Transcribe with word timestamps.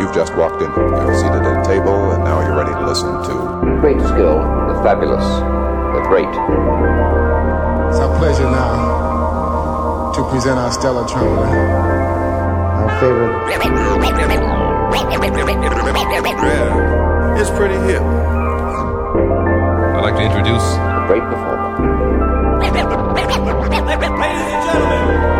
You've 0.00 0.14
just 0.14 0.34
walked 0.34 0.62
in. 0.62 0.70
You're 0.72 1.14
seated 1.14 1.42
at 1.44 1.60
a 1.60 1.64
table, 1.68 2.12
and 2.12 2.24
now 2.24 2.40
you're 2.40 2.56
ready 2.56 2.72
to 2.72 2.86
listen 2.88 3.12
to. 3.28 3.34
Great 3.84 4.00
skill, 4.00 4.38
the 4.40 4.80
fabulous, 4.82 5.20
the 5.92 6.00
great. 6.08 6.24
It's 6.24 8.00
our 8.00 8.08
pleasure 8.16 8.48
now 8.48 10.10
to 10.16 10.22
present 10.30 10.58
our 10.58 10.72
stellar 10.72 11.06
trumpeter, 11.06 11.44
our 11.44 12.88
favorite. 12.98 13.28
Yeah, 16.48 17.36
it's 17.38 17.50
pretty 17.50 17.76
hip. 17.84 18.00
I'd 18.00 20.00
like 20.00 20.16
to 20.16 20.22
introduce 20.22 20.64
A 20.64 21.04
great 21.08 21.24
performer. 21.28 21.76
Ladies 22.60 22.80
and 22.80 22.88
gentlemen, 24.72 25.39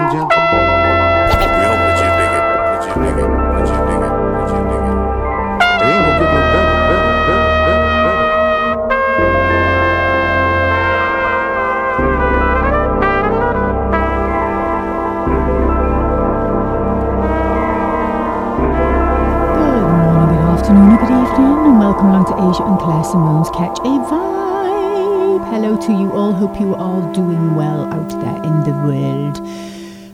And 0.00 0.08
gentlemen, 0.12 0.32
we 1.28 1.64
hope 1.68 1.82
that 1.84 2.00
you 2.00 2.08
dig 2.16 2.32
it, 2.32 2.44
that 2.72 2.80
you 2.88 2.94
dig 3.04 3.20
it, 3.20 3.28
that 3.28 3.68
you 3.68 3.76
dig 3.84 4.00
it, 4.00 4.16
that 4.32 4.48
you 4.48 4.64
dig 4.64 4.80
it. 4.80 4.96
It 5.60 5.92
ain't 5.92 6.00
gonna 6.00 6.16
get 6.16 6.30
no 6.32 6.40
better, 6.40 6.78
better, 6.88 7.12
better, 7.28 7.52
better, 7.68 7.92
better. 8.00 8.28
Good 19.44 20.00
morning, 20.00 20.32
good 20.32 20.48
afternoon, 20.48 20.88
or 20.88 20.96
good 20.96 21.12
evening, 21.12 21.60
and 21.68 21.76
welcome 21.78 22.08
along 22.08 22.24
to 22.24 22.34
Aja 22.40 22.64
and 22.64 22.78
Claire 22.80 23.04
Simone's 23.04 23.50
Ketch 23.50 23.78
A 23.80 24.00
Vibe. 24.08 25.44
Hello 25.52 25.76
to 25.76 25.92
you 25.92 26.10
all. 26.12 26.32
Hope 26.32 26.58
you 26.58 26.72
are 26.74 26.80
all 26.80 27.02
doing 27.12 27.54
well 27.54 27.84
out 27.92 28.08
there 28.08 28.42
in 28.42 28.64
the 28.64 28.72
world. 28.88 29.36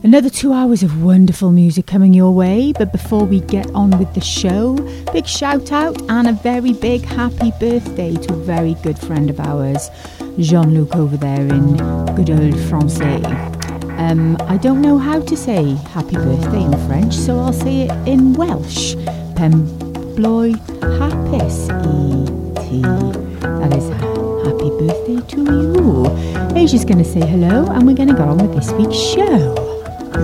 Another 0.07 0.31
two 0.31 0.53
hours 0.53 0.85
of 0.85 1.03
wonderful 1.03 1.51
music 1.51 1.89
coming 1.89 2.15
your 2.15 2.31
way, 2.31 2.73
but 2.79 2.93
before 2.93 3.25
we 3.25 3.41
get 3.41 3.69
on 3.75 3.91
with 3.99 4.15
the 4.15 4.21
show, 4.21 4.77
big 5.13 5.27
shout 5.27 5.73
out 5.73 6.01
and 6.09 6.29
a 6.29 6.33
very 6.33 6.73
big 6.75 7.03
happy 7.03 7.51
birthday 7.59 8.15
to 8.15 8.35
a 8.35 8.37
very 8.37 8.75
good 8.85 8.97
friend 8.97 9.29
of 9.29 9.41
ours, 9.41 9.91
Jean 10.39 10.75
Luc 10.75 10.95
over 10.95 11.17
there 11.17 11.41
in 11.41 11.77
good 12.15 12.31
old 12.31 12.57
Francais. 12.69 13.25
Um, 13.99 14.37
I 14.43 14.57
don't 14.59 14.81
know 14.81 14.97
how 14.97 15.21
to 15.23 15.37
say 15.37 15.75
happy 15.91 16.15
birthday 16.15 16.63
in 16.63 16.87
French, 16.87 17.13
so 17.13 17.41
I'll 17.41 17.53
say 17.53 17.89
it 17.89 18.09
in 18.09 18.35
Welsh. 18.35 18.95
Pembloy 19.35 20.53
hapus 21.01 21.67
e 22.71 22.81
That 23.43 23.77
is 23.77 23.89
happy 24.47 24.71
birthday 24.79 25.21
to 25.35 25.43
you. 25.43 26.57
Aja's 26.57 26.85
going 26.85 26.99
to 26.99 27.05
say 27.05 27.27
hello, 27.27 27.67
and 27.73 27.85
we're 27.89 27.97
going 27.97 28.11
to 28.11 28.15
go 28.15 28.23
on 28.23 28.39
with 28.39 28.55
this 28.55 28.71
week's 28.75 28.95
show. 28.95 29.76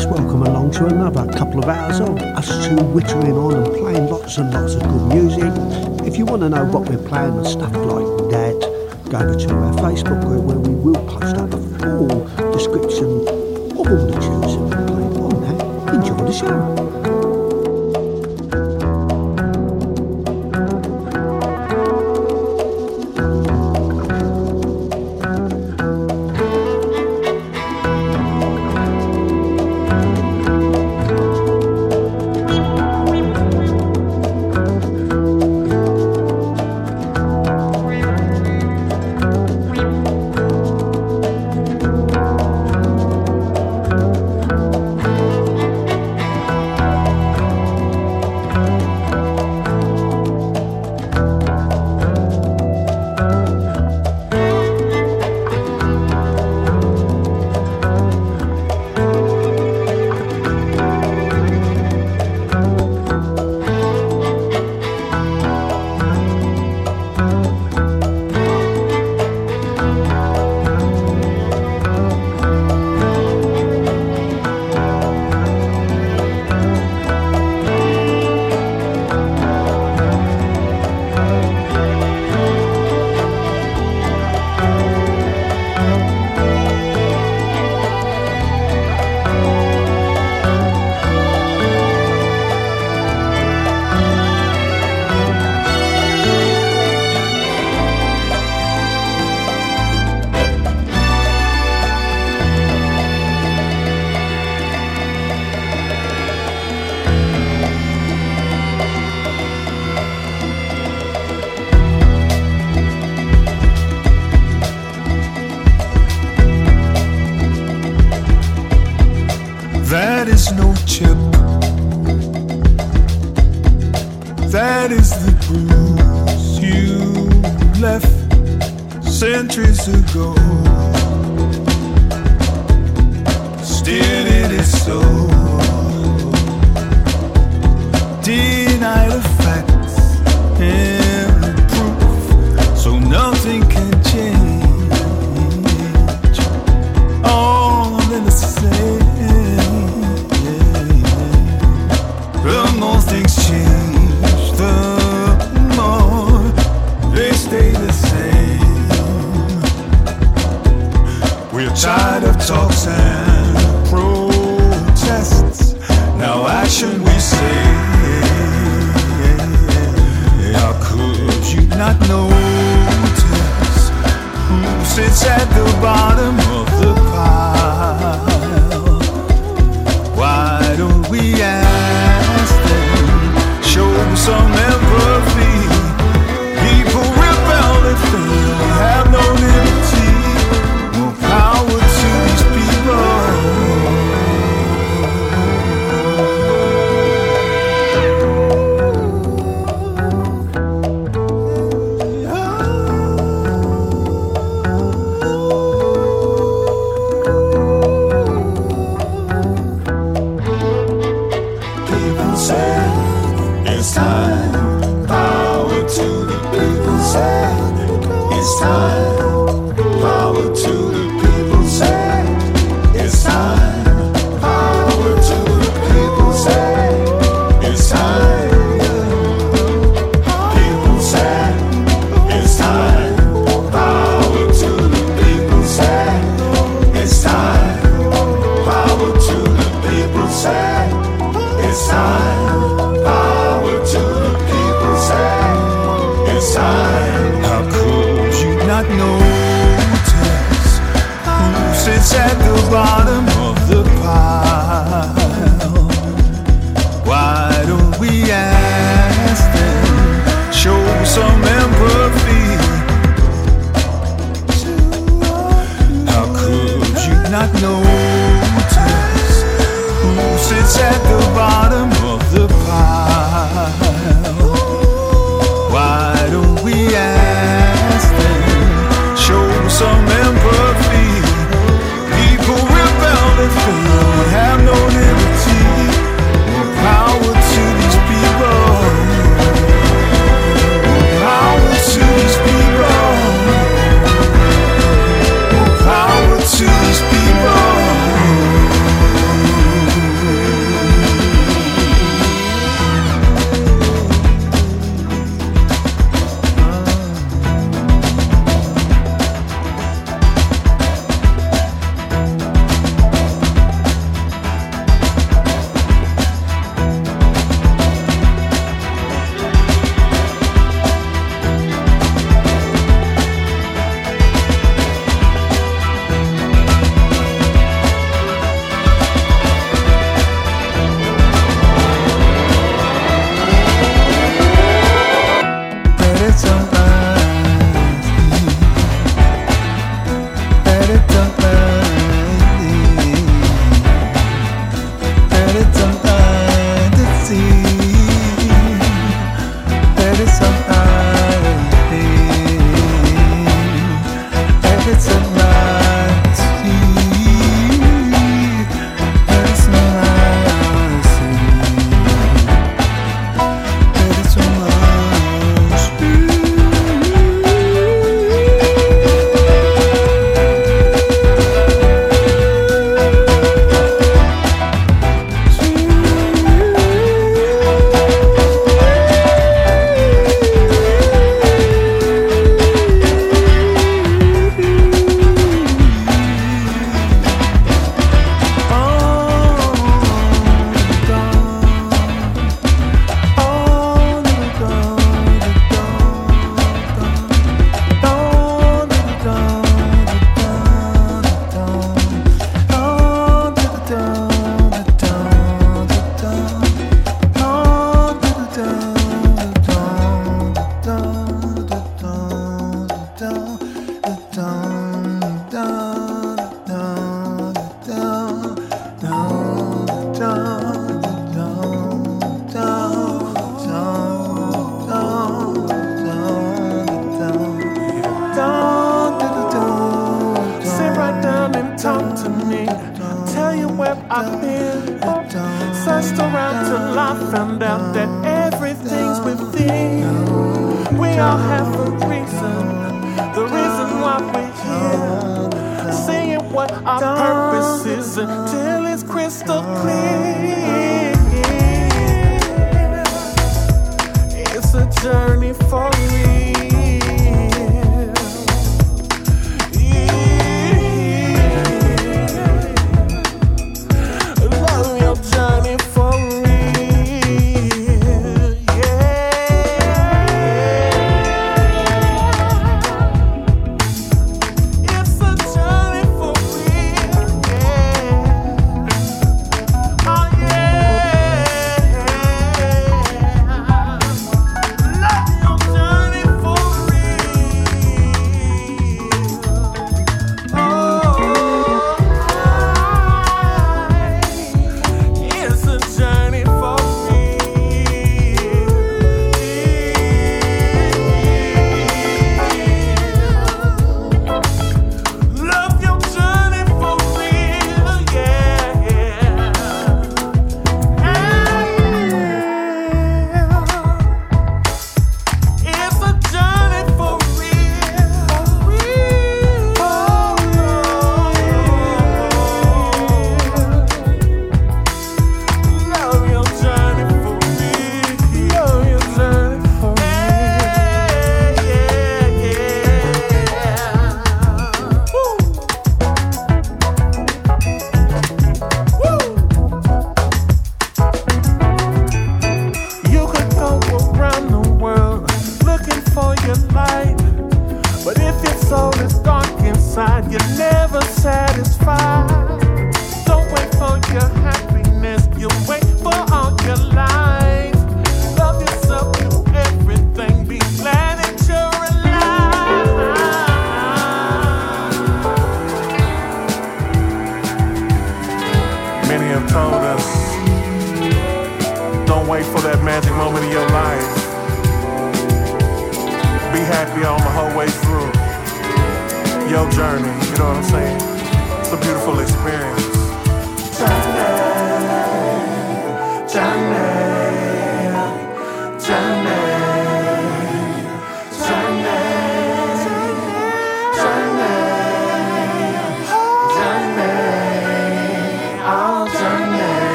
Let's 0.00 0.18
welcome 0.18 0.42
along 0.44 0.70
to 0.70 0.86
another 0.86 1.30
couple 1.30 1.58
of 1.58 1.68
hours 1.68 2.00
of 2.00 2.16
us 2.16 2.66
two 2.66 2.74
whittling 2.76 3.32
on 3.32 3.52
and 3.52 3.66
playing 3.66 4.08
lots 4.08 4.38
and 4.38 4.50
lots 4.50 4.74
of 4.74 4.80
good 4.80 5.14
music. 5.14 6.06
If 6.06 6.16
you 6.16 6.24
want 6.24 6.40
to 6.40 6.48
know 6.48 6.64
what 6.64 6.88
we're 6.88 7.06
playing 7.06 7.36
and 7.36 7.46
stuff 7.46 7.76
like 7.76 8.30
that, 8.30 9.06
go 9.10 9.18
over 9.18 9.38
to 9.38 9.54
our 9.54 9.74
Facebook 9.74 10.22
group 10.22 10.44
where 10.44 10.58
we 10.58 10.74
will 10.74 11.06
post 11.06 11.36
up 11.36 11.52
a 11.52 11.58
full 11.78 12.50
description 12.50 13.28
of 13.28 13.76
all 13.76 13.84
the 13.84 14.18
tunes 14.22 14.56
that 14.56 14.70
we're 14.70 14.86
playing 14.86 15.16
on 15.18 15.42
there. 15.42 15.94
Enjoy 15.94 16.16
the 16.24 16.32
show. 16.32 16.89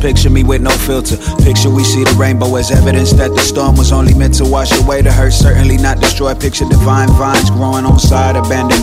Picture 0.00 0.30
me 0.30 0.42
with 0.44 0.62
no 0.62 0.70
filter. 0.70 1.16
Picture 1.44 1.68
we 1.68 1.84
see 1.84 2.04
the 2.04 2.16
rainbow 2.18 2.56
as 2.56 2.70
evidence 2.70 3.12
that 3.12 3.30
the 3.32 3.40
storm 3.40 3.76
was 3.76 3.92
only 3.92 4.14
meant 4.14 4.34
to 4.34 4.44
wash 4.44 4.72
away 4.80 5.02
the 5.02 5.12
hurt, 5.12 5.32
certainly 5.32 5.76
not 5.76 6.00
destroy. 6.00 6.34
Picture 6.34 6.64
divine 6.64 7.08
vines 7.20 7.50
growing 7.50 7.84
on 7.84 7.98
side 7.98 8.34
abandoned 8.34 8.79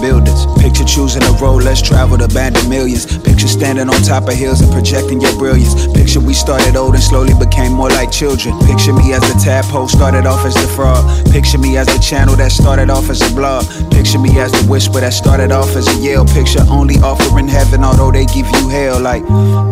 choosing 0.88 1.24
a 1.24 1.32
road 1.34 1.64
less 1.64 1.82
traveled, 1.82 2.22
abandoned 2.22 2.70
millions. 2.70 3.06
Picture 3.20 3.48
standing 3.48 3.90
on 3.90 4.02
top 4.02 4.28
of 4.28 4.34
hills 4.34 4.62
and 4.62 4.72
projecting 4.72 5.20
your 5.20 5.36
brilliance. 5.38 5.86
Picture 5.94 6.20
we 6.20 6.34
started 6.34 6.76
old 6.76 6.96
and 6.96 7.04
slowly 7.04 7.34
became 7.38 7.74
more 7.74 7.90
like 7.90 8.12
children. 8.12 8.58
Picture 8.66 8.94
me 8.94 9.14
as 9.14 9.22
the 9.22 9.38
tadpole 9.44 9.88
started 9.88 10.26
off 10.26 10.46
as 10.46 10.56
the 10.56 10.68
frog. 10.68 11.04
Picture 11.32 11.58
me 11.58 11.78
as 11.78 11.88
the 11.88 12.00
channel 12.00 12.36
that 12.38 12.52
started 12.52 12.90
off 12.90 13.10
as 13.10 13.22
a 13.22 13.36
blog. 13.36 13.66
Picture 13.92 14.20
me 14.20 14.40
as 14.40 14.52
the 14.52 14.66
whisper 14.70 15.02
that 15.02 15.14
started 15.14 15.52
off 15.52 15.76
as 15.76 15.88
a 15.88 16.02
yell. 16.02 16.26
Picture 16.26 16.64
only 16.70 16.96
offering 16.96 17.48
heaven, 17.48 17.84
although 17.84 18.12
they 18.12 18.26
give 18.26 18.48
you 18.48 18.70
hell. 18.70 19.00
Like, 19.00 19.24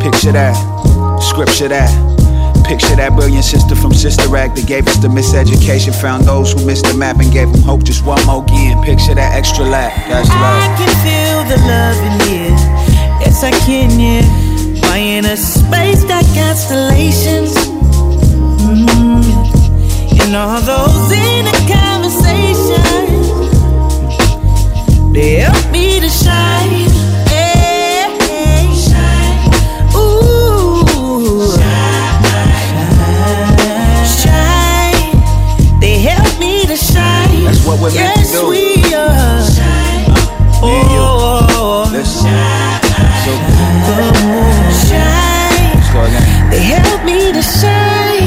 picture 0.01 0.34
that, 0.34 0.56
scripture 1.21 1.69
that. 1.69 2.14
Picture 2.67 2.95
that 2.95 3.13
brilliant 3.15 3.45
sister 3.45 3.75
from 3.75 3.93
Sister 3.93 4.36
Act 4.36 4.56
that 4.56 4.65
gave 4.65 4.88
us 4.88 4.97
the 4.97 5.08
miseducation. 5.08 5.93
Found 6.01 6.25
those 6.25 6.54
who 6.54 6.65
missed 6.65 6.86
the 6.86 6.93
map 6.95 7.19
and 7.19 7.32
gave 7.32 7.51
them 7.51 7.62
hope 7.62 7.84
just 7.84 8.04
one 8.04 8.25
more 8.25 8.43
again. 8.43 8.82
Picture 8.84 9.13
that 9.13 9.36
extra 9.36 9.63
lap, 9.63 9.93
that's 10.10 10.30
I 10.32 10.73
can 10.75 10.89
feel 11.06 11.45
the 11.45 11.58
love 11.62 12.01
in 12.10 12.19
here. 12.25 12.58
Yes, 13.21 13.43
I 13.43 13.51
can, 13.51 13.99
yeah. 13.99 14.25
Why 14.82 14.97
in 14.97 15.25
a 15.25 15.38
space 15.38 16.04
got 16.06 16.25
constellations? 16.34 17.54
Mm. 18.65 19.23
And 20.25 20.36
all 20.36 20.60
those 20.60 21.12
in 21.13 21.45
a 21.45 21.54
conversation, 21.69 22.82
they 25.13 25.45
help 25.45 25.71
me 25.71 25.99
to 25.99 26.10
shine. 26.10 26.84
What 37.65 37.82
we're 37.82 37.93
meant 37.93 38.15
to 38.15 38.21
yes, 38.21 38.32
do. 38.32 38.49
we 38.49 38.93
are. 38.93 39.41
Me 40.62 40.80
and 40.80 40.91
you. 40.91 41.01
Oh, 41.01 41.89
Listen. 41.91 42.30
shine. 44.88 45.93
Go 45.93 46.04
again. 46.04 46.49
They 46.51 46.62
help 46.62 47.04
me 47.06 47.32
to 47.34 47.41
shine. 47.41 47.84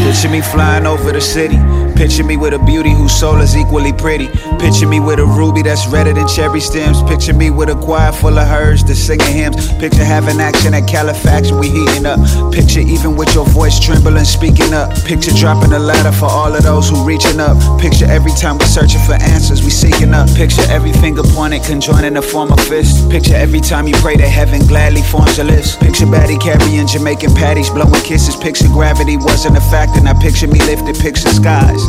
Picture 0.09 0.31
me 0.31 0.41
flying 0.41 0.87
over 0.87 1.13
the 1.13 1.21
city. 1.21 1.59
Picture 1.95 2.25
me 2.25 2.39
with 2.39 2.55
a 2.55 2.59
beauty 2.61 2.95
whose 2.95 3.13
soul 3.13 3.37
is 3.43 3.55
equally 3.55 3.93
pretty. 3.93 4.27
Picture 4.59 4.89
me 4.89 5.01
with 5.01 5.19
a 5.19 5.27
ruby 5.27 5.61
that's 5.61 5.87
redder 5.87 6.15
than 6.15 6.27
cherry 6.27 6.61
stems. 6.61 7.03
Picture 7.03 7.35
me 7.35 7.51
with 7.51 7.69
a 7.69 7.75
choir 7.75 8.11
full 8.11 8.39
of 8.39 8.49
herds 8.49 8.83
that's 8.83 9.01
singing 9.01 9.27
hymns. 9.27 9.71
Picture 9.75 10.05
having 10.05 10.41
action 10.41 10.73
at 10.73 10.89
Califax 10.89 11.51
when 11.51 11.61
we 11.61 11.69
heating 11.69 12.07
up. 12.07 12.19
Picture 12.55 12.81
even 12.81 13.17
with 13.17 13.35
your 13.35 13.45
voice 13.45 13.79
trembling, 13.79 14.25
speaking 14.25 14.73
up. 14.73 14.89
Picture 15.05 15.33
dropping 15.37 15.75
a 15.75 15.79
ladder 15.79 16.17
for 16.17 16.25
all 16.25 16.57
of 16.57 16.63
those 16.63 16.89
who 16.89 17.05
reaching 17.05 17.39
up. 17.39 17.59
Picture 17.79 18.07
every 18.07 18.33
time 18.33 18.57
we 18.57 18.65
searching 18.65 19.03
for 19.03 19.21
answers, 19.21 19.63
we 19.63 19.69
seeking 19.69 20.15
up. 20.15 20.27
Picture 20.35 20.65
every 20.71 20.95
finger 20.95 21.23
pointed, 21.37 21.63
conjoining 21.65 22.15
to 22.15 22.23
form 22.23 22.51
a 22.51 22.57
fist. 22.57 23.11
Picture 23.11 23.37
every 23.37 23.61
time 23.61 23.87
you 23.87 23.95
pray 24.01 24.17
to 24.17 24.27
heaven 24.27 24.65
gladly 24.67 25.03
forms 25.03 25.39
a 25.39 25.45
list. 25.45 25.81
Picture 25.81 26.07
Batty 26.07 26.39
carrying 26.39 26.87
Jamaican 26.87 27.35
patties, 27.35 27.69
blowing 27.69 28.03
kisses. 28.03 28.37
Picture 28.37 28.69
gravity 28.69 29.19
wasn't 29.19 29.59
a 29.59 29.61
factor. 29.61 29.98
Now 30.03 30.15
picture 30.21 30.47
me 30.49 30.59
lifted, 30.61 30.97
picture 30.99 31.29
skies. 31.29 31.83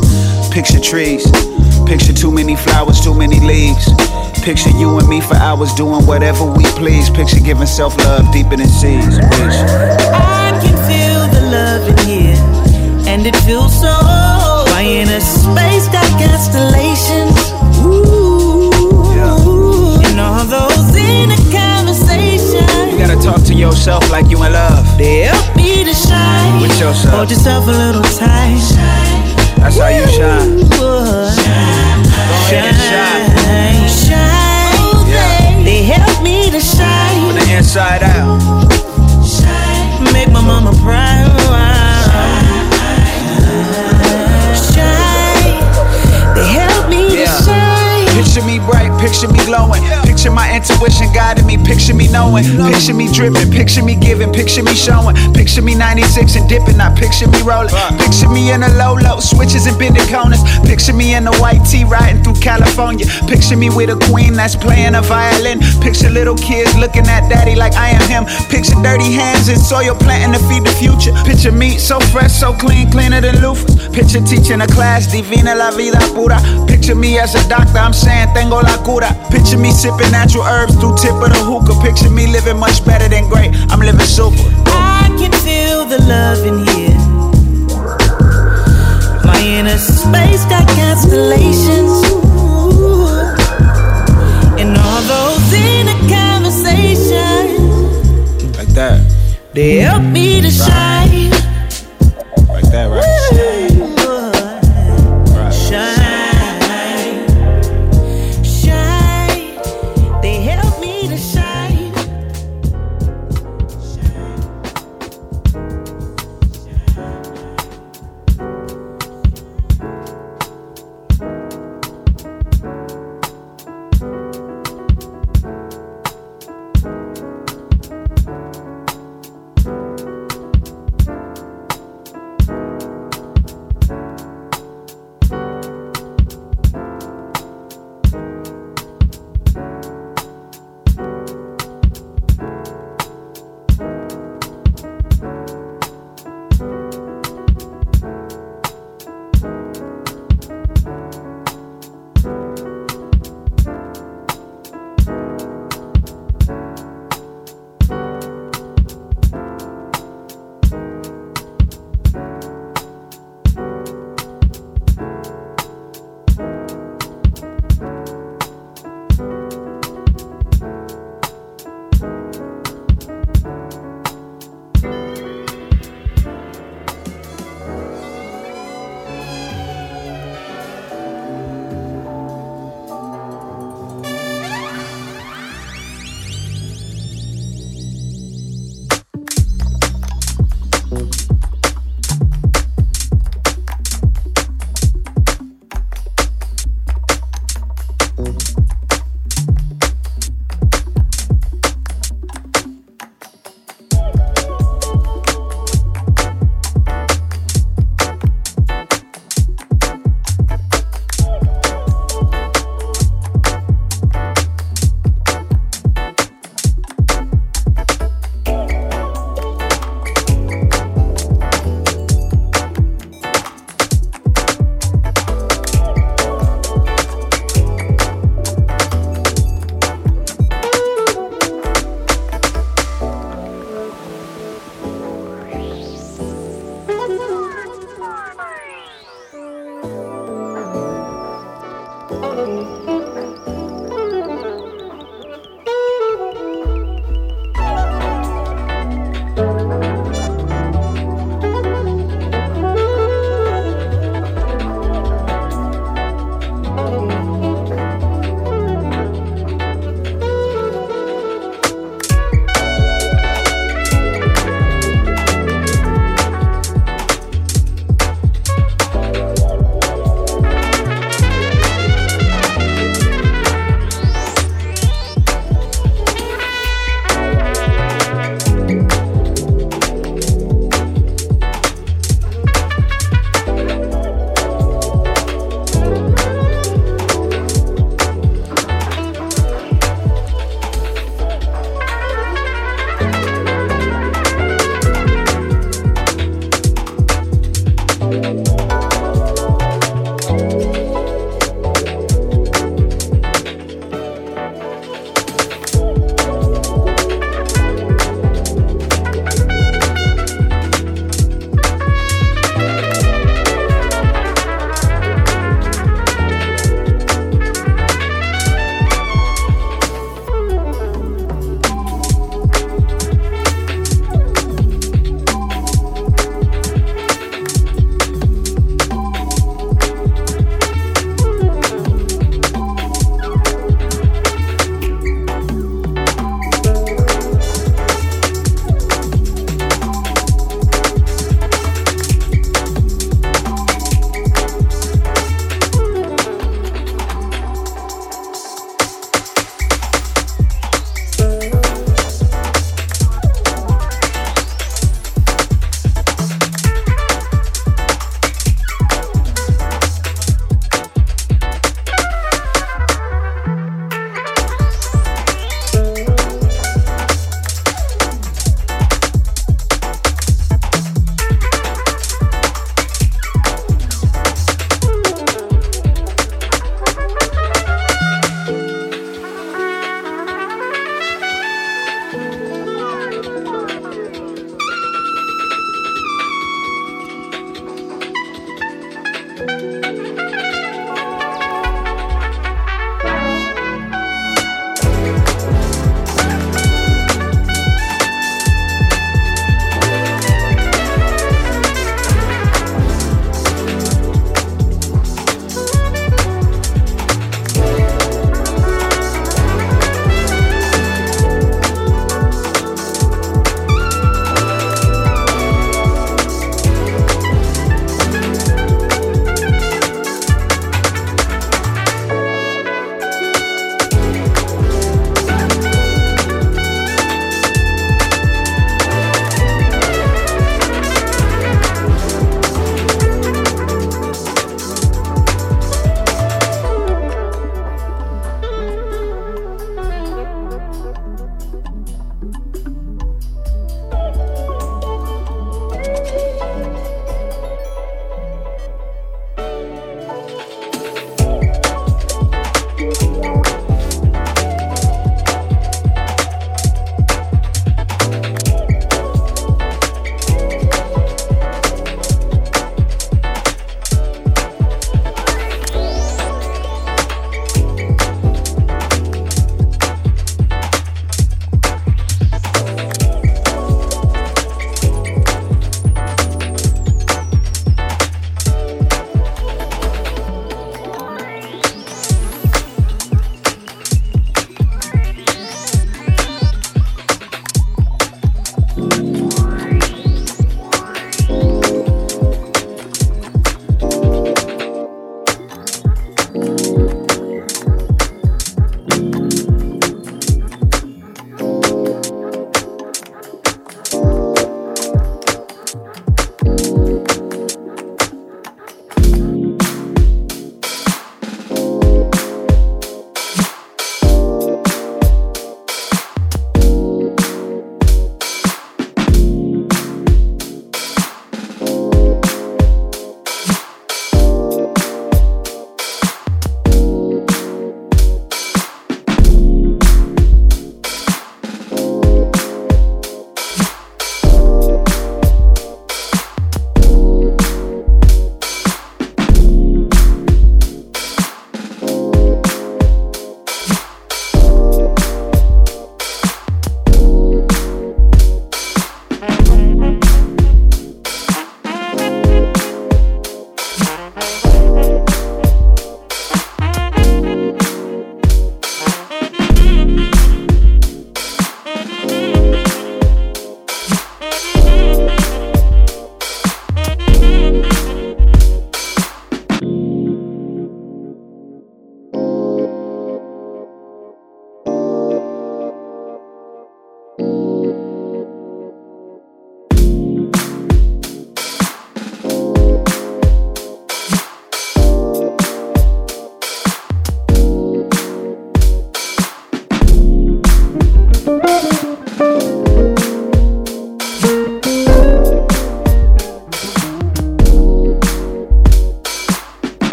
Picture 0.52 0.80
trees. 0.80 1.24
Picture 1.86 2.14
too 2.14 2.32
many 2.32 2.56
flowers, 2.56 3.00
too 3.02 3.14
many 3.14 3.40
leaves. 3.40 3.88
Picture 4.44 4.72
you 4.72 4.98
and 4.98 5.08
me 5.08 5.22
for 5.22 5.36
hours 5.36 5.74
doing 5.74 6.06
whatever 6.06 6.46
we 6.46 6.64
please. 6.80 7.10
Picture 7.10 7.40
giving 7.40 7.68
self 7.68 7.98
love 7.98 8.32
deeper 8.32 8.56
than 8.58 8.68
seas. 8.68 9.20
Bitch. 9.20 9.58
I 10.14 10.52
can 10.62 10.76
feel 10.90 11.28
the 11.34 11.42
love 11.50 11.88
in 11.88 11.98
here, 12.08 12.38
and 13.08 13.26
it 13.26 13.36
feels 13.48 13.74
so. 13.80 13.94
Why 14.72 14.82
in 14.82 15.10
a 15.10 15.22
space 15.22 15.88
got 15.90 16.10
constellations? 16.20 17.38
Ooh, 17.86 18.72
and 20.06 20.20
all 20.20 20.46
those 20.46 20.96
in 20.96 21.39
talk 23.30 23.44
to 23.46 23.54
yourself 23.54 24.10
like 24.10 24.28
you 24.32 24.44
in 24.44 24.54
love. 24.54 24.86
They 24.98 25.30
help 25.30 25.56
me 25.56 25.84
to 25.84 25.94
shine. 25.94 26.62
With 26.62 26.74
yourself. 26.80 27.14
Hold 27.14 27.30
yourself 27.30 27.68
a 27.68 27.72
little 27.72 28.02
tight. 28.18 28.58
Shine. 28.58 29.62
That's 29.62 29.78
how 29.78 29.90
you 29.90 30.08
shine. 30.18 30.58
Ooh, 30.58 30.66
Go 30.74 31.30
ahead 32.50 32.66
and 32.70 32.78
shine. 32.90 33.30
shine, 33.38 33.86
shine. 34.02 34.78
Oh, 34.82 35.06
yeah. 35.08 35.64
They 35.64 35.84
help 35.84 36.24
me 36.24 36.50
to 36.50 36.60
shine. 36.60 37.22
From 37.22 37.36
the 37.38 37.46
inside 37.58 38.02
out. 38.02 38.40
Shine. 39.22 40.12
Make 40.14 40.30
my 40.32 40.42
mama 40.42 40.72
proud. 40.82 41.30
Shine. 44.58 45.62
They 46.34 46.48
help 46.60 46.90
me 46.90 47.02
to 47.22 47.26
shine. 47.46 48.08
Picture 48.18 48.44
me 48.44 48.58
bright, 48.60 48.90
picture 49.00 49.28
me 49.32 49.40
glowing. 49.46 49.84
Picture 50.20 50.36
my 50.36 50.52
intuition 50.54 51.08
guiding 51.14 51.48
me, 51.48 51.56
picture 51.56 51.94
me 51.94 52.12
knowing. 52.12 52.44
Picture 52.44 52.94
me 52.94 53.08
dripping, 53.08 53.50
picture 53.56 53.82
me 53.82 53.96
giving, 53.96 54.34
picture 54.34 54.62
me 54.62 54.76
showing. 54.76 55.16
Picture 55.32 55.62
me 55.62 55.76
96 55.76 56.36
and 56.36 56.50
dipping, 56.50 56.76
not 56.76 56.98
picture 56.98 57.30
me 57.30 57.40
rolling. 57.42 57.72
Picture 57.96 58.28
me 58.28 58.52
in 58.52 58.62
a 58.62 58.68
low 58.76 59.00
low, 59.00 59.22
switches 59.22 59.66
and 59.66 59.80
bending 59.80 60.04
corners. 60.12 60.44
Picture 60.68 60.92
me 60.92 61.16
in 61.16 61.26
a 61.26 61.32
white 61.40 61.64
tee 61.64 61.86
riding 61.86 62.22
through 62.22 62.36
California. 62.44 63.06
Picture 63.32 63.56
me 63.56 63.70
with 63.70 63.92
a 63.92 63.98
queen 64.12 64.34
that's 64.34 64.58
playing 64.58 64.96
a 64.96 65.02
violin. 65.02 65.62
Picture 65.80 66.10
little 66.10 66.36
kids 66.36 66.76
looking 66.76 67.08
at 67.08 67.30
daddy 67.30 67.56
like 67.56 67.76
I 67.76 67.96
am 67.96 68.04
him. 68.12 68.26
Picture 68.52 68.76
dirty 68.84 69.14
hands 69.16 69.48
and 69.48 69.58
soil 69.58 69.96
planting 69.96 70.36
to 70.36 70.46
feed 70.52 70.68
the 70.68 70.76
future. 70.76 71.16
Picture 71.24 71.54
me 71.54 71.78
so 71.78 71.98
fresh, 72.12 72.34
so 72.34 72.52
clean, 72.52 72.92
cleaner 72.92 73.22
than 73.22 73.36
loofahs. 73.36 73.96
Picture 73.96 74.20
teaching 74.20 74.60
a 74.60 74.68
class, 74.68 75.08
divina 75.08 75.56
la 75.56 75.72
vida 75.72 76.00
pura. 76.12 76.44
Picture 76.68 76.96
me 76.96 77.18
as 77.20 77.36
a 77.36 77.48
doctor, 77.48 77.80
I'm 77.80 77.94
saying 77.94 78.34
tengo 78.36 78.60
la 78.60 78.76
cura. 78.84 79.16
Picture 79.32 79.58
me 79.58 79.72
sipping 79.72 80.09
natural 80.12 80.44
herbs 80.44 80.76
through 80.76 80.96
tip 80.98 81.14
of 81.14 81.30
the 81.30 81.42
hookah. 81.44 81.80
Picture 81.82 82.10
me 82.10 82.28
living 82.28 82.58
much 82.58 82.84
better 82.86 83.08
than 83.08 83.28
great. 83.30 83.52
I'm 83.72 83.80
living 83.80 84.00
super. 84.06 84.38
I 84.68 85.08
can 85.20 85.32
feel 85.46 85.86
the 85.86 86.00
love 86.04 86.46
in 86.46 86.58
here. 86.70 86.98
My 89.26 89.40
inner 89.42 89.78
space 89.78 90.44
got 90.46 90.68
constellations. 90.68 92.04
And 94.60 94.76
all 94.78 95.02
those 95.14 95.54
in 95.54 95.88
a 95.88 95.98
conversation, 96.10 97.42
Like 98.58 98.68
that. 98.76 99.00
they 99.54 99.78
help 99.80 100.04
me 100.04 100.42
to 100.42 100.50
shine. 100.52 101.29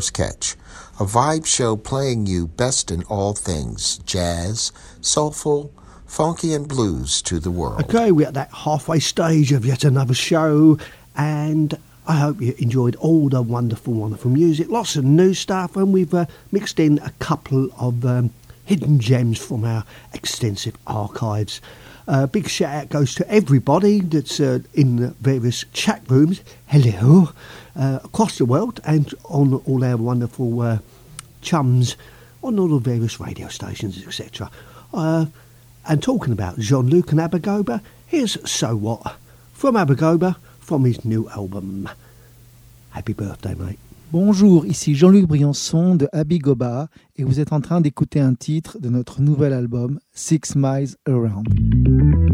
First 0.00 0.14
Ketch 0.14 0.56
A 0.98 1.04
Vibe 1.04 1.44
show 1.44 1.76
playing 1.76 2.24
you 2.24 2.46
best 2.46 2.90
in 2.90 3.02
all 3.02 3.34
things 3.34 3.98
jazz, 4.06 4.72
soulful, 5.02 5.74
funky, 6.06 6.54
and 6.54 6.66
blues 6.66 7.20
to 7.20 7.38
the 7.38 7.50
world. 7.50 7.82
Okay, 7.82 8.10
we're 8.10 8.28
at 8.28 8.32
that 8.32 8.50
halfway 8.50 8.98
stage 8.98 9.52
of 9.52 9.66
yet 9.66 9.84
another 9.84 10.14
show, 10.14 10.78
and 11.14 11.76
I 12.08 12.16
hope 12.16 12.40
you 12.40 12.54
enjoyed 12.56 12.96
all 12.96 13.28
the 13.28 13.42
wonderful, 13.42 13.92
wonderful 13.92 14.30
music. 14.30 14.70
Lots 14.70 14.96
of 14.96 15.04
new 15.04 15.34
stuff, 15.34 15.76
and 15.76 15.92
we've 15.92 16.14
uh, 16.14 16.24
mixed 16.50 16.80
in 16.80 16.98
a 17.00 17.10
couple 17.18 17.68
of 17.78 18.02
um, 18.06 18.30
hidden 18.64 19.00
gems 19.00 19.36
from 19.36 19.66
our 19.66 19.84
extensive 20.14 20.78
archives. 20.86 21.60
A 22.08 22.12
uh, 22.12 22.26
big 22.26 22.48
shout 22.48 22.74
out 22.74 22.88
goes 22.88 23.14
to 23.16 23.30
everybody 23.30 24.00
that's 24.00 24.40
uh, 24.40 24.60
in 24.72 24.96
the 24.96 25.08
various 25.20 25.66
chat 25.74 26.02
rooms. 26.08 26.40
Hello 26.68 27.32
uh, 27.76 28.00
across 28.04 28.38
the 28.38 28.44
world 28.44 28.80
and 28.84 29.14
on 29.24 29.54
all 29.66 29.84
our 29.84 29.96
wonderful 29.96 30.60
uh, 30.60 30.78
chums 31.42 31.96
on 32.42 32.58
all 32.58 32.68
the 32.68 32.78
various 32.78 33.20
radio 33.20 33.48
stations, 33.48 34.02
etc. 34.06 34.50
Uh, 34.92 35.26
and 35.88 36.02
talking 36.02 36.32
about 36.32 36.58
Jean 36.58 36.88
Luc 36.88 37.12
and 37.12 37.20
Abigoba, 37.20 37.80
here's 38.06 38.38
So 38.48 38.76
What 38.76 39.16
from 39.52 39.74
Abigoba 39.74 40.36
from 40.60 40.84
his 40.84 41.04
new 41.04 41.28
album. 41.30 41.88
Happy 42.90 43.12
birthday, 43.12 43.54
mate. 43.54 43.78
Bonjour, 44.12 44.66
ici 44.66 44.96
Jean-Luc 44.96 45.26
Briançon 45.28 45.94
de 45.94 46.08
Abigoba 46.12 46.88
et 47.16 47.22
vous 47.22 47.38
êtes 47.38 47.52
en 47.52 47.60
train 47.60 47.80
d'écouter 47.80 48.18
un 48.18 48.34
titre 48.34 48.80
de 48.80 48.88
notre 48.88 49.20
nouvel 49.20 49.52
album 49.52 50.00
Six 50.12 50.56
Miles 50.56 50.96
Around. 51.06 52.29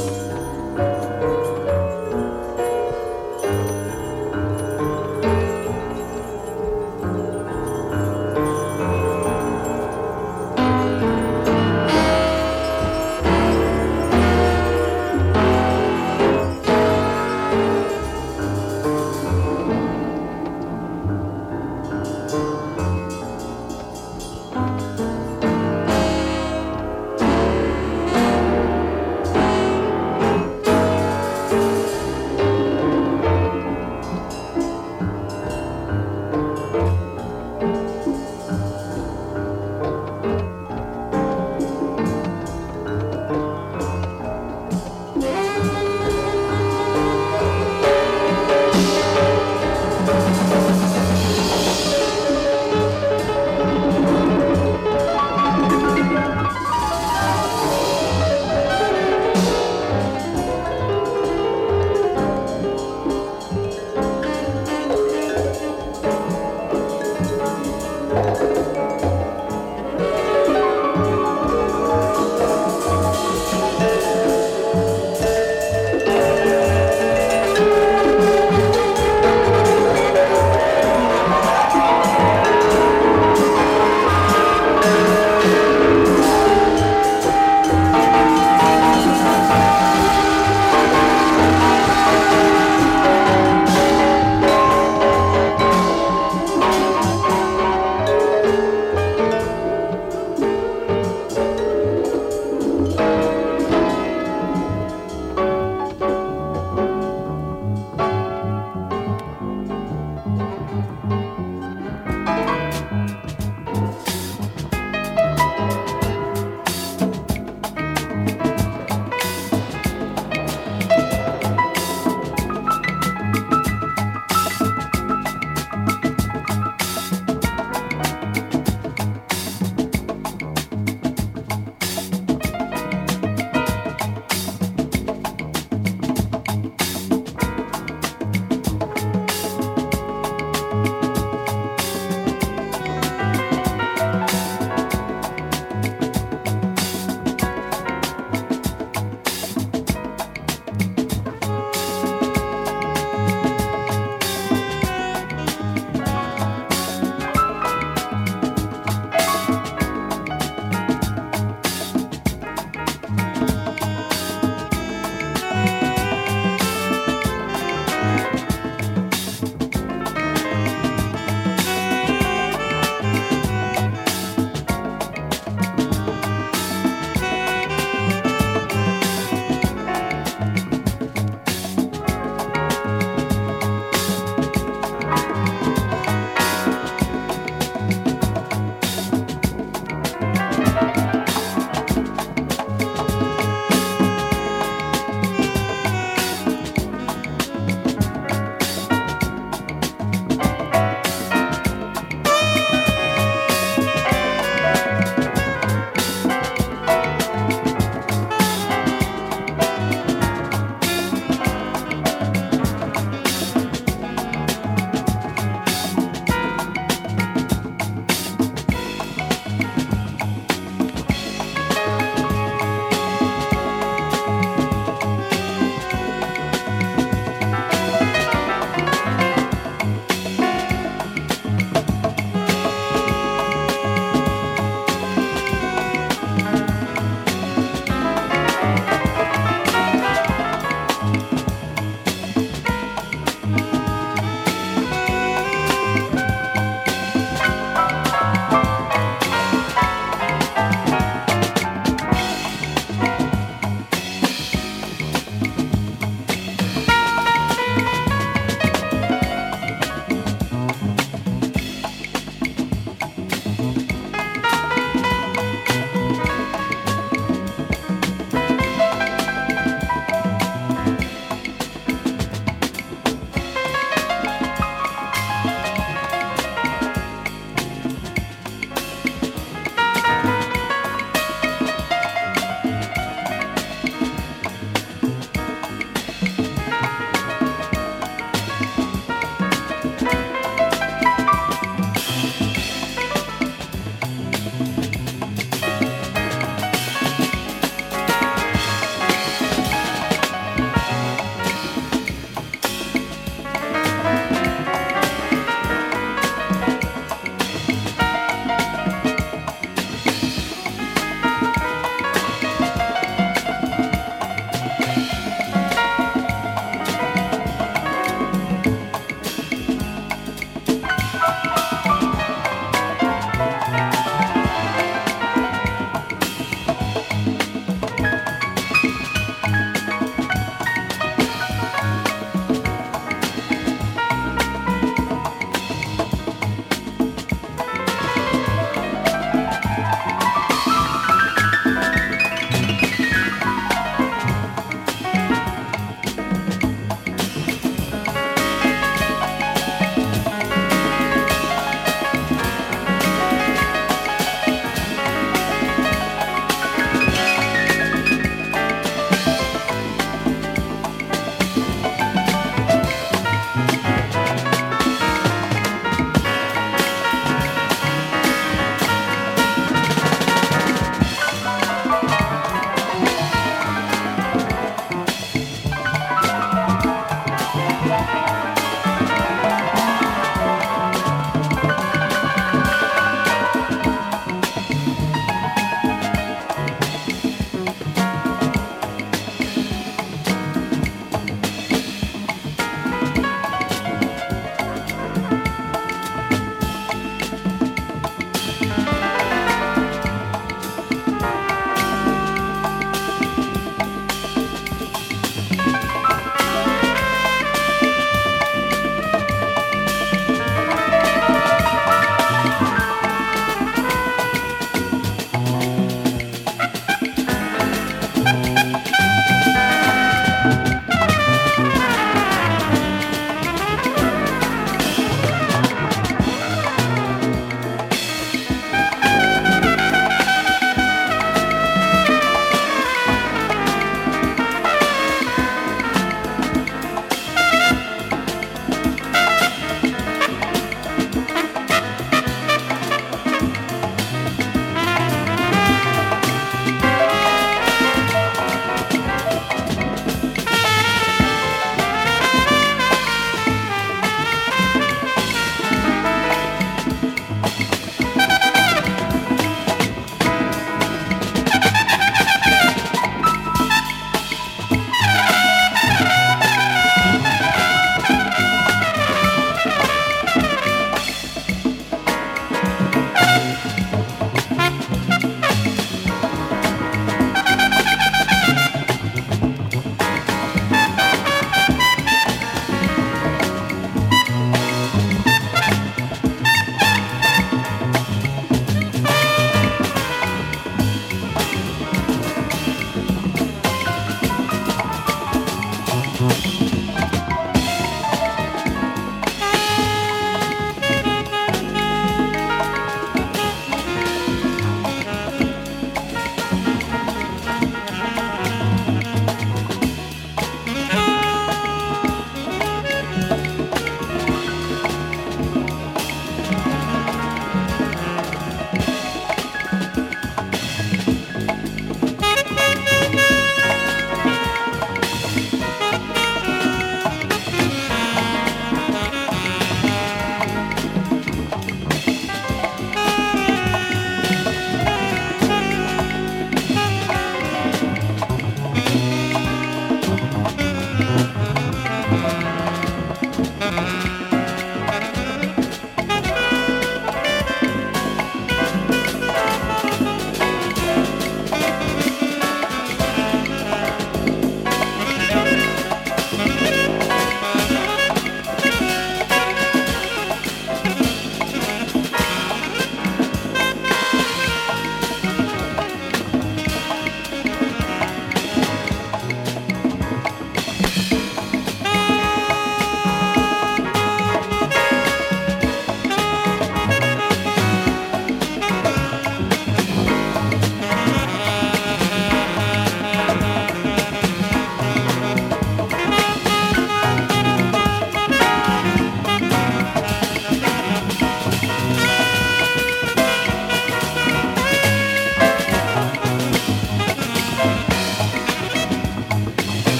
Bye. 0.00 0.49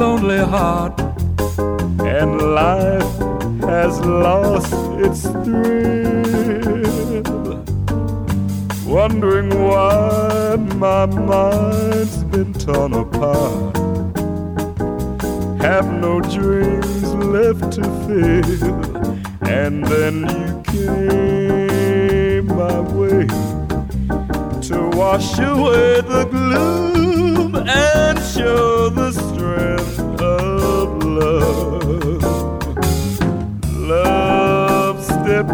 Lonely 0.00 0.38
heart, 0.38 0.98
and 2.00 2.40
life 2.54 3.16
has 3.60 4.00
lost 4.00 4.72
its 5.06 5.22
thrill. 5.44 7.22
Wondering 8.86 9.50
why 9.62 10.56
my 10.86 11.04
mind's 11.04 12.24
been 12.32 12.54
torn 12.54 12.94
apart. 12.94 13.76
Have 15.60 15.92
no 15.92 16.20
dreams 16.20 17.08
left 17.36 17.70
to 17.76 17.82
fill, 18.04 18.72
and 19.42 19.84
then 19.86 20.14
you 20.40 20.50
came 20.72 22.46
my 22.46 22.80
way 22.98 23.26
to 24.68 24.76
wash 24.96 25.38
away 25.38 26.00
the 26.00 26.24
gloom 26.30 27.54
and 27.54 28.18
show 28.18 28.88
the 28.88 28.99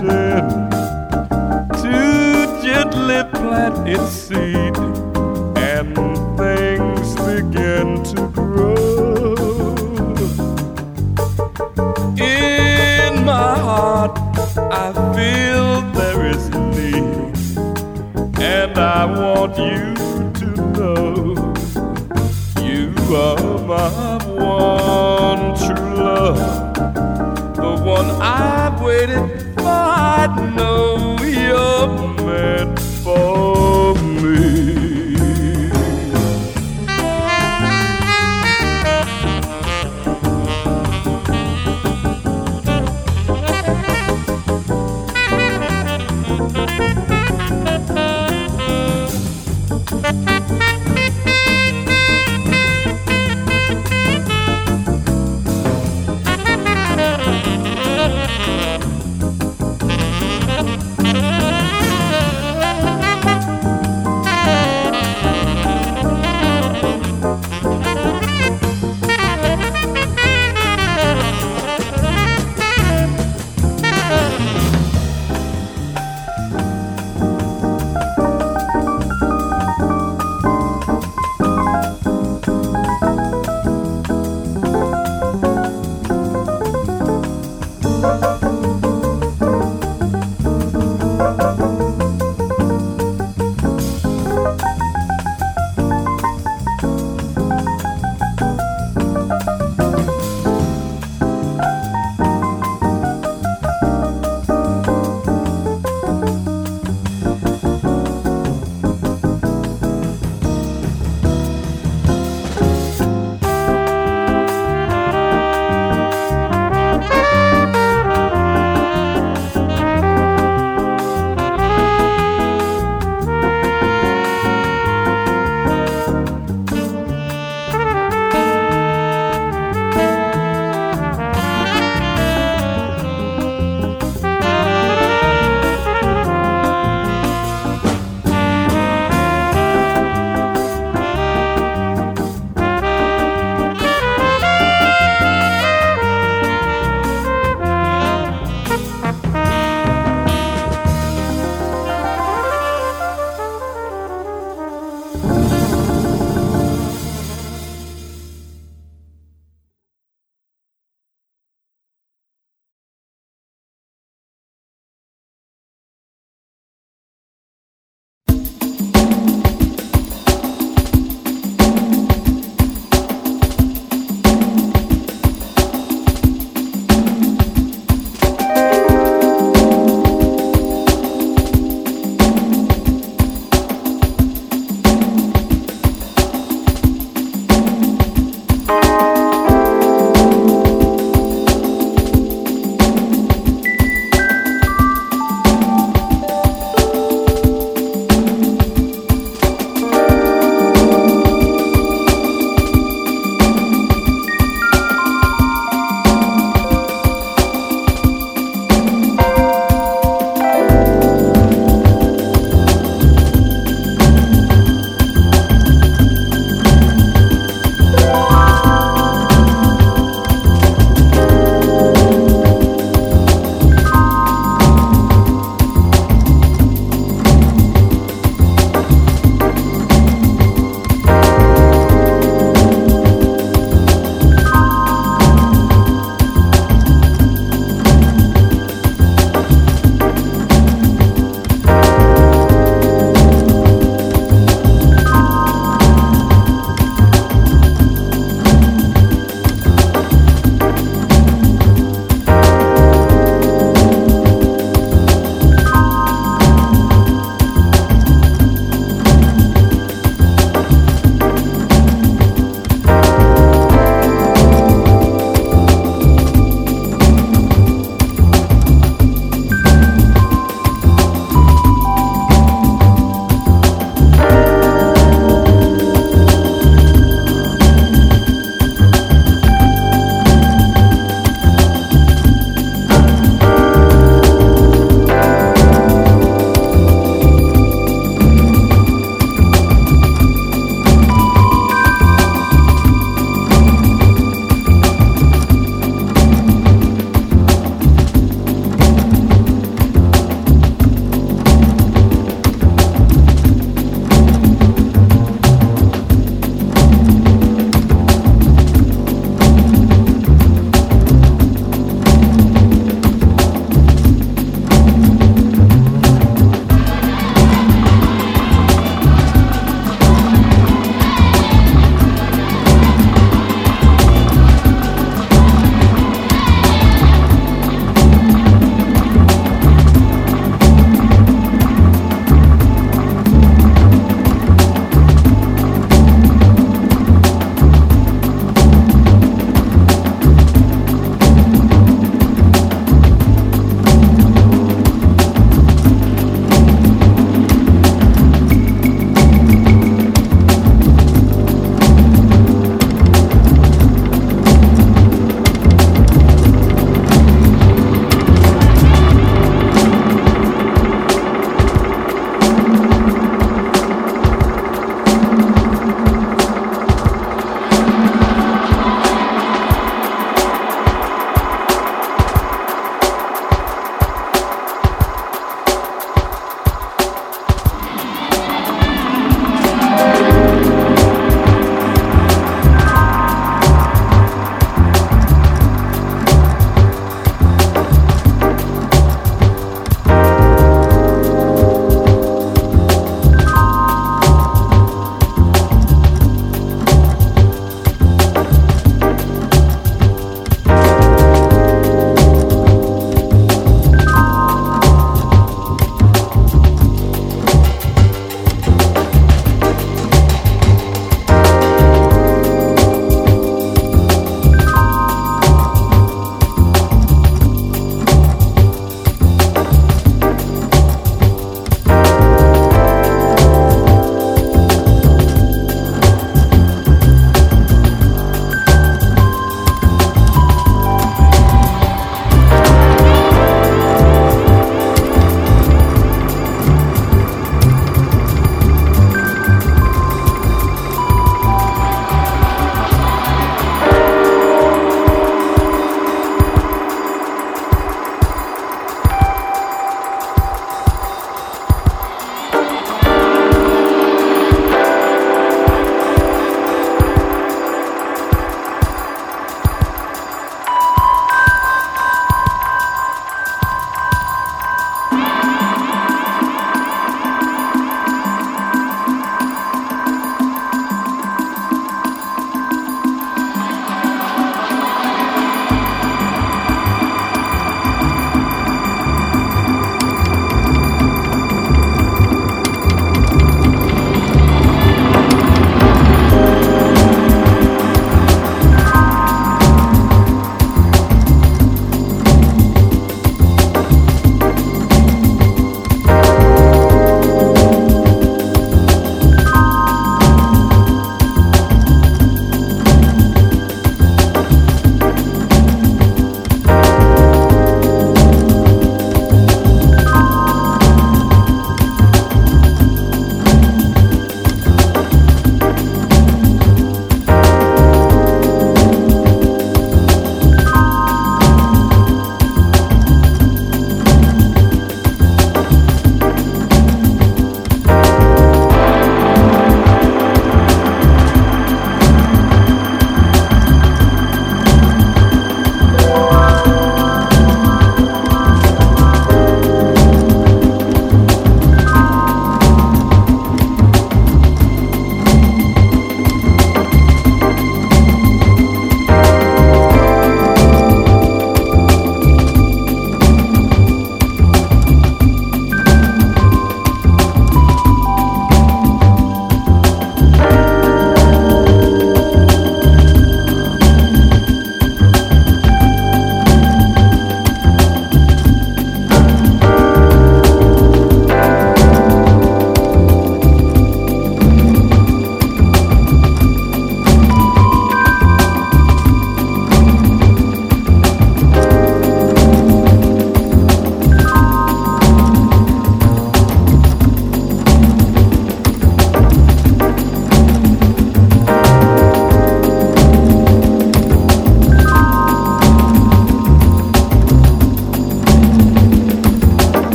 to 0.00 1.92
gently 2.62 3.22
plant 3.32 3.88
its 3.88 4.10
seed, 4.10 4.49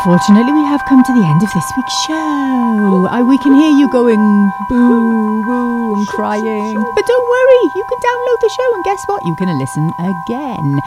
unfortunately, 0.00 0.52
we 0.54 0.64
have 0.64 0.82
come 0.86 1.04
to 1.04 1.12
the 1.12 1.20
end 1.20 1.42
of 1.42 1.52
this 1.52 1.72
week's 1.76 1.92
show. 2.06 3.06
I, 3.10 3.20
we 3.20 3.36
can 3.36 3.52
hear 3.52 3.70
you 3.70 3.86
going 3.90 4.50
boo, 4.66 5.44
boo, 5.44 5.94
and 5.94 6.06
crying. 6.08 6.74
But 6.94 7.06
don't 7.06 7.28
worry, 7.28 7.62
you 7.76 7.84
can 7.86 7.98
download 8.00 8.40
the 8.40 8.48
show, 8.48 8.74
and 8.76 8.84
guess 8.84 9.04
what? 9.06 9.22
You 9.26 9.36
can 9.36 9.58
listen 9.58 9.92
again. 10.00 10.80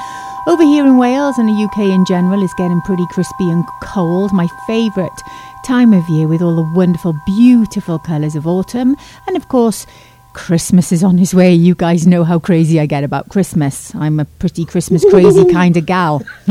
Over 0.48 0.64
here 0.64 0.84
in 0.88 0.98
Wales 0.98 1.38
and 1.38 1.48
the 1.48 1.64
UK 1.64 1.94
in 1.94 2.06
general, 2.06 2.42
it's 2.44 2.56
getting 2.56 2.82
pretty 2.82 3.06
crispy 3.12 3.52
and 3.52 3.64
cold. 3.84 4.34
My 4.34 4.48
favourite 4.66 5.22
time 5.64 5.94
of 5.94 6.10
year 6.10 6.28
with 6.28 6.42
all 6.42 6.56
the 6.56 6.74
wonderful, 6.74 7.14
beautiful 7.28 8.00
colours 8.00 8.36
of 8.36 8.48
autumn. 8.48 8.96
And 9.28 9.38
of 9.38 9.48
course, 9.48 9.86
Christmas 10.34 10.92
is 10.92 11.04
on 11.04 11.18
his 11.18 11.34
way. 11.34 11.54
You 11.54 11.76
guys 11.76 12.06
know 12.06 12.24
how 12.24 12.40
crazy 12.40 12.80
I 12.80 12.86
get 12.88 13.04
about 13.04 13.30
Christmas. 13.30 13.94
I'm 13.96 14.20
a 14.20 14.26
pretty 14.26 14.66
Christmas 14.66 15.06
crazy 15.10 15.46
kind 15.52 15.78
of 15.78 15.86
gal. 15.86 16.24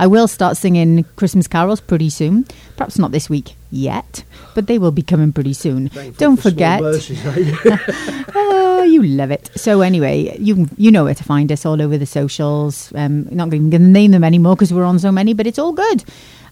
I 0.00 0.06
will 0.06 0.28
start 0.28 0.56
singing 0.56 1.04
Christmas 1.16 1.46
carols 1.46 1.82
pretty 1.82 2.08
soon. 2.08 2.46
Perhaps 2.78 2.98
not 2.98 3.12
this 3.12 3.28
week 3.28 3.54
yet, 3.70 4.24
but 4.54 4.66
they 4.66 4.78
will 4.78 4.92
be 4.92 5.02
coming 5.02 5.30
pretty 5.30 5.52
soon. 5.52 5.90
Don't 6.16 6.40
forget. 6.40 6.80
oh, 8.34 8.82
you 8.82 9.02
love 9.02 9.30
it. 9.30 9.50
So 9.56 9.82
anyway, 9.82 10.38
you 10.38 10.70
you 10.78 10.90
know 10.90 11.04
where 11.04 11.14
to 11.14 11.22
find 11.22 11.52
us 11.52 11.66
all 11.66 11.82
over 11.82 11.98
the 11.98 12.06
socials. 12.06 12.90
Um, 12.94 13.28
not 13.30 13.48
even 13.48 13.68
going 13.68 13.82
to 13.82 13.88
name 13.88 14.12
them 14.12 14.24
anymore 14.24 14.56
because 14.56 14.72
we're 14.72 14.84
on 14.84 14.98
so 14.98 15.12
many, 15.12 15.34
but 15.34 15.46
it's 15.46 15.58
all 15.58 15.74
good. 15.74 16.02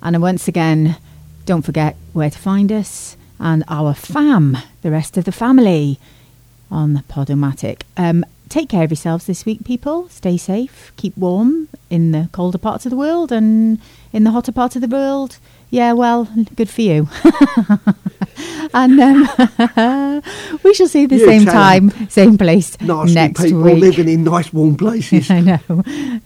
And 0.03 0.20
once 0.20 0.47
again, 0.47 0.99
don't 1.47 1.62
forget 1.62 1.97
where 2.12 2.29
to 2.29 2.39
find 2.39 2.70
us 2.70 3.16
and 3.41 3.65
our 3.69 3.95
fam, 3.95 4.59
the 4.83 4.91
rest 4.91 5.16
of 5.16 5.25
the 5.25 5.33
family 5.33 5.99
on 6.70 7.03
Podomatic. 7.09 7.81
Um, 7.97 8.27
take 8.49 8.69
care 8.69 8.85
of 8.85 8.91
yourselves 8.91 9.27
this 9.27 9.45
week, 9.45 9.65
people. 9.65 10.09
Stay 10.09 10.37
safe, 10.37 10.93
keep 10.97 11.16
warm 11.16 11.69
in 11.91 12.12
the 12.12 12.29
colder 12.33 12.59
parts 12.59 12.87
of 12.87 12.91
the 12.91 12.97
world 12.97 13.31
and 13.33 13.79
in 14.12 14.25
the 14.25 14.31
hotter 14.31 14.53
parts 14.53 14.77
of 14.77 14.83
the 14.83 14.89
world. 14.89 15.39
Yeah, 15.70 15.93
well, 15.93 16.27
good 16.57 16.70
for 16.70 16.81
you. 16.81 17.09
and 18.73 18.99
um, 19.01 20.23
we 20.65 20.73
shall 20.73 20.89
see 20.89 21.05
the 21.05 21.16
You 21.16 21.27
same 21.27 21.45
tell 21.45 21.53
time, 21.53 22.09
same 22.09 22.39
place 22.39 22.81
Nasty 22.81 23.15
next 23.15 23.43
people 23.43 23.61
week. 23.62 23.79
living 23.81 24.09
in 24.09 24.25
nice 24.25 24.51
warm 24.53 24.77
places. 24.85 25.31
I 25.31 25.41
know. 25.41 25.59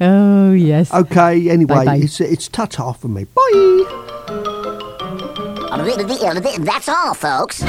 Oh 0.00 0.52
yes. 0.52 0.92
Okay. 0.94 1.50
Anyway, 1.50 1.74
Bye-bye. 1.74 1.96
it's 1.96 2.20
it's 2.20 2.46
ta-ta 2.48 2.92
from 2.92 3.14
me. 3.14 3.24
Bye. 3.24 3.88
That's 6.60 6.88
all, 6.88 7.14
folks. 7.14 7.62